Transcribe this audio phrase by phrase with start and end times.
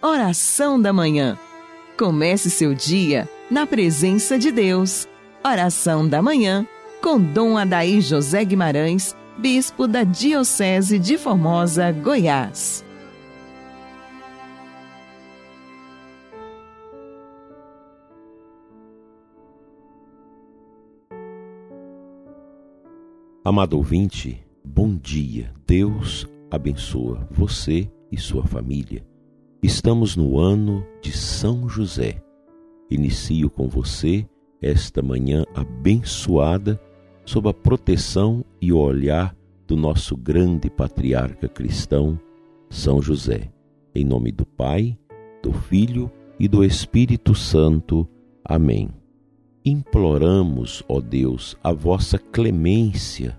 [0.00, 1.36] Oração da Manhã.
[1.98, 5.08] Comece seu dia na presença de Deus.
[5.44, 6.64] Oração da Manhã
[7.02, 12.84] com Dom Adaí José Guimarães, Bispo da Diocese de Formosa, Goiás.
[23.44, 25.52] Amado ouvinte, bom dia.
[25.66, 29.04] Deus abençoa você e sua família.
[29.60, 32.22] Estamos no ano de São José.
[32.88, 34.24] Inicio com você
[34.62, 36.80] esta manhã abençoada
[37.24, 39.34] sob a proteção e o olhar
[39.66, 42.20] do nosso grande patriarca cristão,
[42.70, 43.50] São José.
[43.92, 44.96] Em nome do Pai,
[45.42, 48.08] do Filho e do Espírito Santo.
[48.44, 48.88] Amém.
[49.64, 53.36] Imploramos, ó Deus, a vossa clemência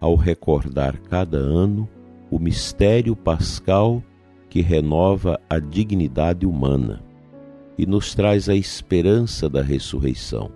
[0.00, 1.86] ao recordar cada ano
[2.30, 4.02] o mistério pascal
[4.48, 7.02] que renova a dignidade humana
[7.76, 10.50] e nos traz a esperança da ressurreição.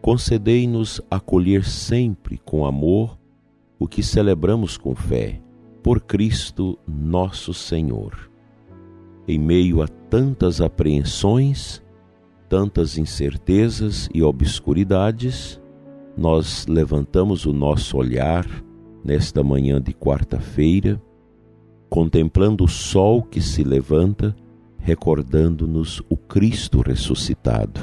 [0.00, 3.18] Concedei-nos acolher sempre com amor
[3.78, 5.40] o que celebramos com fé,
[5.82, 8.30] por Cristo nosso Senhor.
[9.26, 11.82] Em meio a tantas apreensões,
[12.48, 15.60] tantas incertezas e obscuridades,
[16.16, 18.46] nós levantamos o nosso olhar
[19.04, 21.00] nesta manhã de quarta-feira
[21.88, 24.34] contemplando o sol que se levanta,
[24.78, 27.80] recordando-nos o Cristo ressuscitado.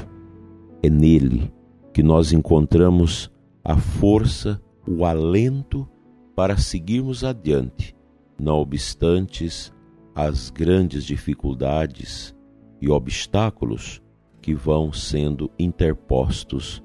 [0.82, 1.52] É nele
[1.92, 3.30] que nós encontramos
[3.64, 5.88] a força, o alento
[6.34, 7.96] para seguirmos adiante,
[8.38, 9.72] não obstantes
[10.14, 12.34] as grandes dificuldades
[12.80, 14.02] e obstáculos
[14.40, 16.82] que vão sendo interpostos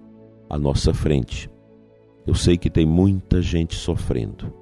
[0.50, 1.50] à nossa frente.
[2.26, 4.54] Eu sei que tem muita gente sofrendo,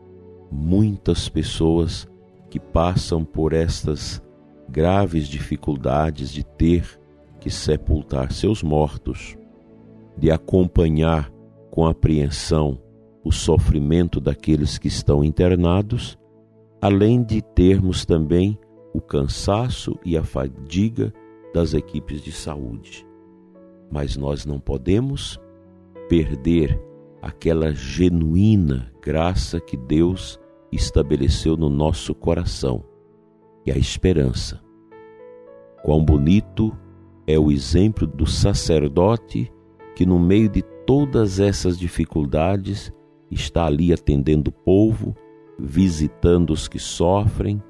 [0.51, 2.07] muitas pessoas
[2.49, 4.21] que passam por estas
[4.69, 6.99] graves dificuldades de ter
[7.39, 9.37] que sepultar seus mortos,
[10.17, 11.31] de acompanhar
[11.71, 12.81] com apreensão
[13.23, 16.17] o sofrimento daqueles que estão internados,
[16.81, 18.57] além de termos também
[18.93, 21.13] o cansaço e a fadiga
[21.53, 23.05] das equipes de saúde.
[23.91, 25.39] Mas nós não podemos
[26.07, 26.79] perder
[27.21, 30.39] aquela genuína graça que Deus
[30.71, 32.83] estabeleceu no nosso coração,
[33.65, 34.61] e a esperança.
[35.83, 36.75] Quão bonito
[37.25, 39.51] é o exemplo do sacerdote
[39.95, 42.91] que, no meio de todas essas dificuldades,
[43.29, 45.15] está ali atendendo o povo,
[45.57, 47.61] visitando os que sofrem,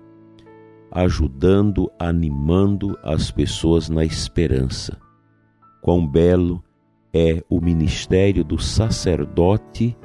[0.92, 4.98] ajudando, animando as pessoas na esperança.
[5.82, 6.64] Quão belo
[7.14, 9.98] é o ministério do sacerdote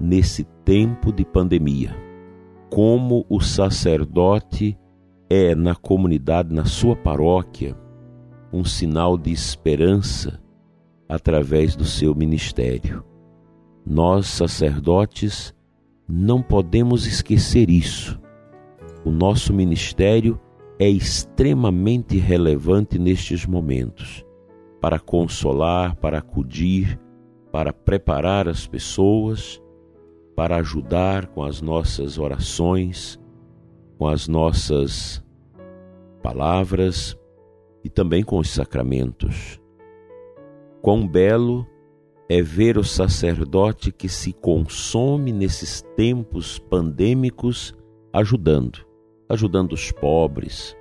[0.00, 2.09] nesse tempo de pandemia
[2.70, 4.78] como o sacerdote
[5.28, 7.76] é na comunidade, na sua paróquia,
[8.52, 10.40] um sinal de esperança
[11.08, 13.04] através do seu ministério.
[13.84, 15.52] Nós, sacerdotes,
[16.08, 18.20] não podemos esquecer isso.
[19.04, 20.40] O nosso ministério
[20.78, 24.24] é extremamente relevante nestes momentos
[24.80, 26.98] para consolar, para acudir,
[27.50, 29.60] para preparar as pessoas
[30.40, 33.20] para ajudar com as nossas orações,
[33.98, 35.22] com as nossas
[36.22, 37.14] palavras
[37.84, 39.60] e também com os sacramentos.
[40.80, 41.66] Quão belo
[42.26, 47.74] é ver o sacerdote que se consome nesses tempos pandêmicos
[48.10, 48.78] ajudando,
[49.28, 50.74] ajudando os pobres,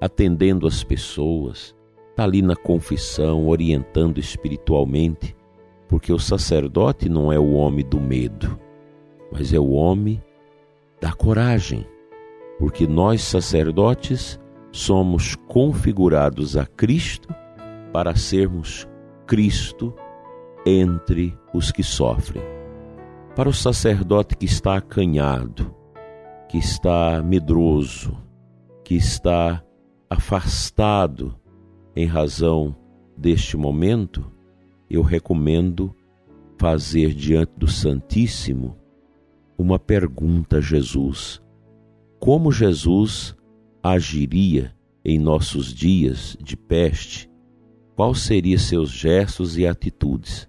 [0.00, 1.76] atendendo as pessoas,
[2.08, 5.36] está ali na confissão, orientando espiritualmente,
[5.86, 8.58] porque o sacerdote não é o homem do medo
[9.30, 10.22] mas é o homem
[11.00, 11.86] da coragem,
[12.58, 14.38] porque nós sacerdotes
[14.72, 17.28] somos configurados a Cristo
[17.92, 18.86] para sermos
[19.26, 19.94] Cristo
[20.66, 22.42] entre os que sofrem.
[23.34, 25.74] Para o sacerdote que está acanhado,
[26.48, 28.16] que está medroso,
[28.84, 29.62] que está
[30.08, 31.36] afastado
[31.94, 32.74] em razão
[33.16, 34.30] deste momento,
[34.88, 35.94] eu recomendo
[36.58, 38.76] fazer diante do Santíssimo
[39.60, 41.42] uma pergunta a Jesus:
[42.18, 43.36] como Jesus
[43.82, 44.74] agiria
[45.04, 47.30] em nossos dias de peste?
[47.94, 50.48] Quais seriam seus gestos e atitudes?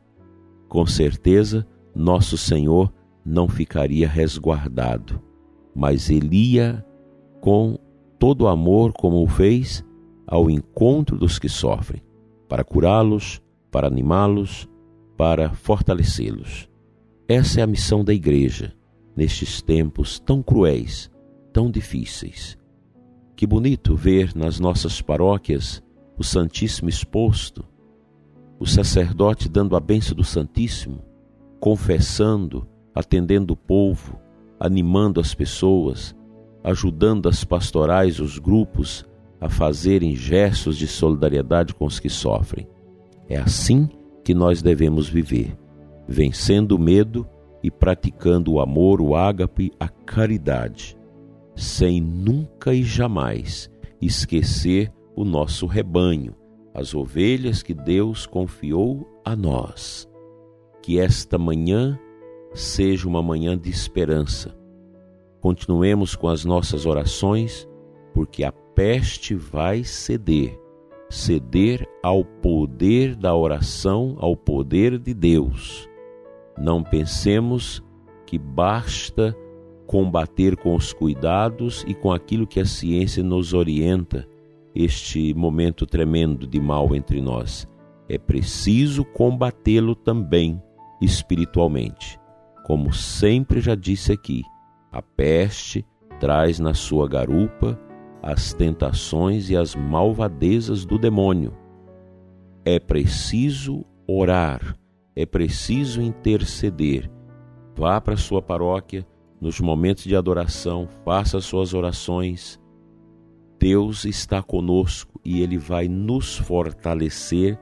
[0.69, 2.93] Com certeza, nosso Senhor
[3.25, 5.21] não ficaria resguardado,
[5.75, 6.85] mas ele ia
[7.41, 7.77] com
[8.17, 9.83] todo amor, como o fez,
[10.25, 12.01] ao encontro dos que sofrem,
[12.47, 14.69] para curá-los, para animá-los,
[15.17, 16.69] para fortalecê-los.
[17.27, 18.73] Essa é a missão da igreja
[19.15, 21.09] nestes tempos tão cruéis,
[21.51, 22.57] tão difíceis.
[23.35, 25.83] Que bonito ver nas nossas paróquias
[26.17, 27.65] o Santíssimo exposto,
[28.59, 31.03] o sacerdote dando a bênção do Santíssimo,
[31.59, 34.19] confessando, atendendo o povo,
[34.59, 36.15] animando as pessoas,
[36.63, 39.03] ajudando as pastorais, os grupos
[39.39, 42.67] a fazerem gestos de solidariedade com os que sofrem.
[43.27, 43.89] É assim
[44.23, 45.57] que nós devemos viver,
[46.07, 47.27] vencendo o medo
[47.63, 50.97] e praticando o amor, o ágape, a caridade,
[51.55, 53.69] sem nunca e jamais
[54.01, 56.35] esquecer o nosso rebanho,
[56.73, 60.09] as ovelhas que Deus confiou a nós.
[60.81, 61.99] Que esta manhã
[62.53, 64.57] seja uma manhã de esperança.
[65.39, 67.67] Continuemos com as nossas orações,
[68.13, 70.61] porque a peste vai ceder
[71.11, 75.89] ceder ao poder da oração, ao poder de Deus.
[76.57, 77.83] Não pensemos
[78.25, 79.35] que basta
[79.87, 84.27] combater com os cuidados e com aquilo que a ciência nos orienta
[84.73, 87.67] este momento tremendo de mal entre nós.
[88.07, 90.61] É preciso combatê-lo também
[91.01, 92.19] espiritualmente.
[92.65, 94.43] Como sempre já disse aqui,
[94.91, 95.85] a peste
[96.19, 97.79] traz na sua garupa
[98.21, 101.53] as tentações e as malvadezas do demônio.
[102.63, 104.77] É preciso orar,
[105.21, 107.09] é preciso interceder.
[107.75, 109.05] Vá para a sua paróquia
[109.39, 112.59] nos momentos de adoração, faça as suas orações.
[113.59, 117.59] Deus está conosco e Ele vai nos fortalecer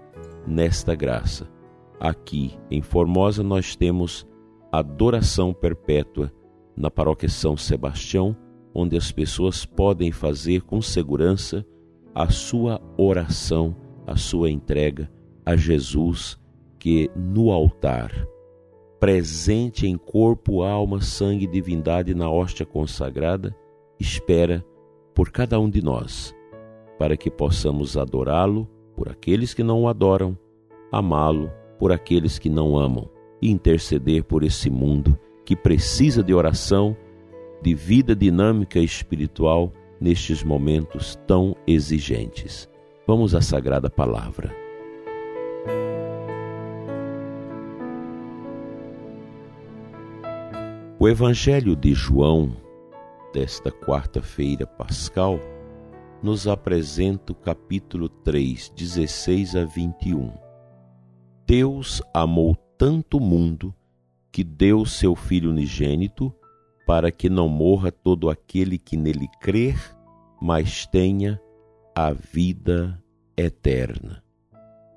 [0.47, 1.49] nesta graça.
[1.99, 4.25] Aqui em Formosa nós temos
[4.71, 6.31] adoração perpétua
[6.75, 8.35] na paróquia São Sebastião
[8.73, 11.65] onde as pessoas podem fazer com segurança
[12.13, 15.11] a sua oração, a sua entrega
[15.45, 16.38] a Jesus,
[16.79, 18.11] que no altar,
[18.99, 23.55] presente em corpo, alma, sangue e divindade na hóstia consagrada,
[23.99, 24.65] espera
[25.13, 26.33] por cada um de nós,
[26.97, 30.37] para que possamos adorá-lo por aqueles que não o adoram,
[30.91, 33.09] amá-lo por aqueles que não amam
[33.41, 36.95] e interceder por esse mundo que precisa de oração
[37.61, 42.69] de vida dinâmica espiritual nestes momentos tão exigentes.
[43.05, 44.58] Vamos à Sagrada Palavra.
[51.01, 52.57] O Evangelho de João,
[53.33, 55.39] desta quarta-feira pascal,
[56.21, 60.33] nos apresenta o capítulo 3, 16 a 21.
[61.47, 63.73] Deus amou tanto o mundo
[64.29, 66.35] que deu seu Filho unigênito
[66.85, 69.77] para que não morra todo aquele que nele crer,
[70.41, 71.39] mas tenha
[71.95, 73.01] a vida
[73.37, 74.21] eterna.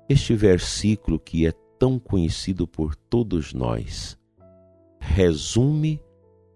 [0.09, 4.21] Este versículo, que é tão conhecido por todos nós,
[5.03, 6.01] resume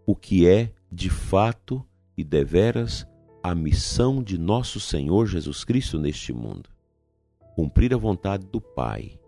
[0.06, 1.86] o que é, de fato
[2.18, 3.06] e deveras,
[3.44, 6.70] a missão de nosso Senhor Jesus Cristo neste mundo.
[7.56, 9.20] Cumprir a vontade do Pai.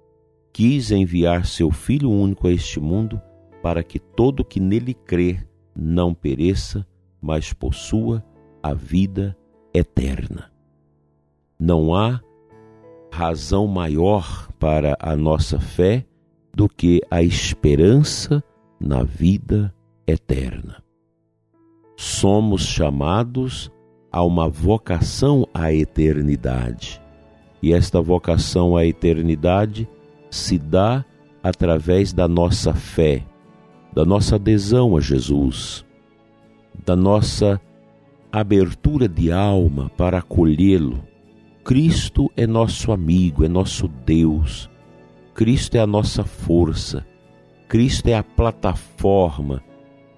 [0.52, 3.22] Quis enviar seu Filho único a este mundo
[3.62, 6.88] para que todo que nele crer não pereça,
[7.22, 8.26] mas possua
[8.64, 9.38] a vida
[9.74, 10.52] eterna.
[11.60, 12.22] Não há
[13.12, 16.06] razão maior para a nossa fé
[16.54, 18.44] do que a esperança
[18.80, 19.74] na vida
[20.08, 20.84] eterna.
[21.96, 23.72] Somos chamados
[24.12, 27.02] a uma vocação à eternidade.
[27.62, 29.88] E esta vocação à eternidade
[30.30, 31.04] se dá
[31.44, 33.26] através da nossa fé
[33.94, 35.86] da nossa adesão a Jesus,
[36.86, 37.60] da nossa
[38.32, 41.04] abertura de alma para acolhê-lo.
[41.64, 44.70] Cristo é nosso amigo, é nosso Deus.
[45.34, 47.06] Cristo é a nossa força.
[47.70, 49.64] Cristo é a plataforma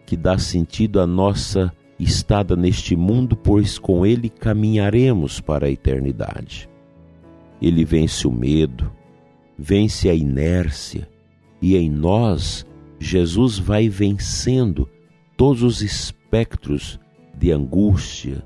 [0.05, 6.69] que dá sentido à nossa estada neste mundo, pois com Ele caminharemos para a eternidade.
[7.61, 8.89] Ele vence o medo,
[9.59, 11.09] vence a inércia,
[11.61, 12.65] e em nós
[12.97, 14.87] Jesus vai vencendo
[15.35, 17.01] todos os espectros
[17.37, 18.45] de angústia,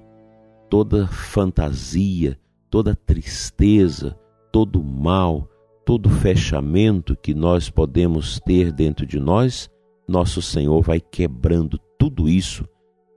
[0.67, 2.39] toda fantasia,
[2.71, 4.17] toda tristeza,
[4.51, 5.47] todo mal,
[5.85, 9.69] todo fechamento que nós podemos ter dentro de nós,
[10.07, 12.67] nosso Senhor vai quebrando tudo isso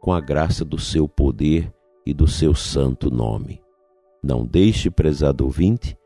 [0.01, 1.73] com a graça do seu poder
[2.07, 3.61] e do seu santo nome.
[4.23, 5.97] Não deixe, prezado ouvinte,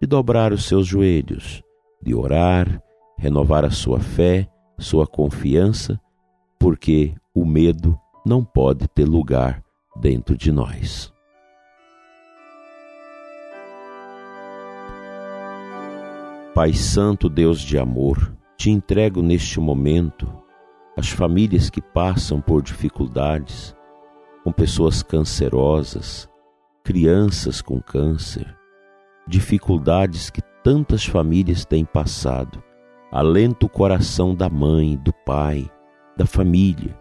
[0.00, 1.62] de dobrar os seus joelhos,
[2.02, 2.82] de orar,
[3.18, 6.00] renovar a sua fé sua confiança,
[6.58, 9.62] porque o medo não pode ter lugar
[10.00, 11.12] dentro de nós.
[16.56, 20.26] Pai Santo, Deus de amor, te entrego neste momento
[20.96, 23.76] as famílias que passam por dificuldades,
[24.42, 26.26] com pessoas cancerosas,
[26.82, 28.56] crianças com câncer,
[29.28, 32.64] dificuldades que tantas famílias têm passado.
[33.12, 35.70] Alenta o coração da mãe, do pai,
[36.16, 36.98] da família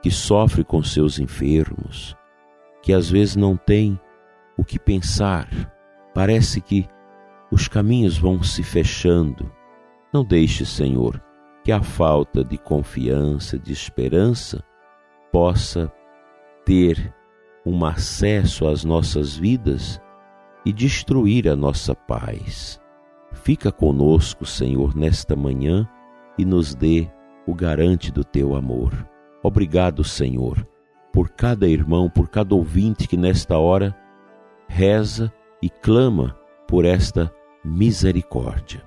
[0.00, 2.16] que sofre com seus enfermos,
[2.80, 3.98] que às vezes não tem
[4.56, 5.48] o que pensar.
[6.14, 6.86] Parece que
[7.52, 9.52] os caminhos vão se fechando.
[10.10, 11.22] Não deixe, Senhor,
[11.62, 14.64] que a falta de confiança, de esperança,
[15.30, 15.92] possa
[16.64, 17.14] ter
[17.66, 20.00] um acesso às nossas vidas
[20.64, 22.80] e destruir a nossa paz.
[23.32, 25.86] Fica conosco, Senhor, nesta manhã
[26.38, 27.06] e nos dê
[27.46, 29.06] o garante do teu amor.
[29.42, 30.66] Obrigado, Senhor,
[31.12, 33.94] por cada irmão, por cada ouvinte que nesta hora
[34.66, 35.30] reza
[35.60, 36.34] e clama
[36.66, 37.30] por esta
[37.64, 38.82] misericórdia.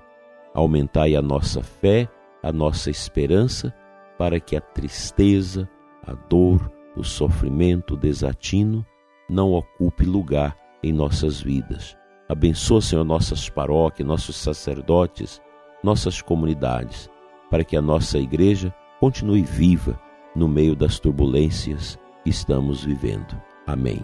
[0.54, 2.08] Aumentai a nossa fé,
[2.42, 3.74] a nossa esperança,
[4.18, 5.68] para que a tristeza,
[6.06, 8.84] a dor, o sofrimento, o desatino
[9.28, 11.96] não ocupe lugar em nossas vidas.
[12.28, 15.40] Abençoa, Senhor, nossas paróquias, nossos sacerdotes,
[15.82, 17.10] nossas comunidades,
[17.50, 20.00] para que a nossa igreja continue viva
[20.34, 23.40] no meio das turbulências que estamos vivendo.
[23.66, 24.02] Amém.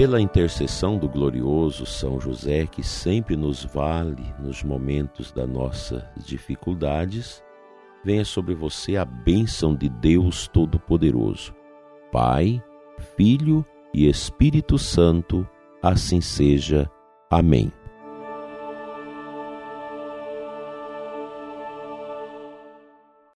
[0.00, 7.44] Pela intercessão do glorioso São José, que sempre nos vale nos momentos das nossas dificuldades,
[8.02, 11.54] venha sobre você a bênção de Deus Todo-Poderoso,
[12.10, 12.64] Pai,
[13.14, 15.46] Filho e Espírito Santo,
[15.82, 16.90] assim seja.
[17.30, 17.70] Amém.